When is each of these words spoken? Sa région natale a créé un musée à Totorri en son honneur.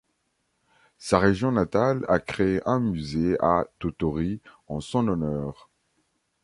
Sa 0.97 1.19
région 1.19 1.51
natale 1.51 2.05
a 2.07 2.17
créé 2.17 2.59
un 2.65 2.79
musée 2.79 3.37
à 3.39 3.65
Totorri 3.77 4.41
en 4.67 4.79
son 4.81 5.07
honneur. 5.07 5.69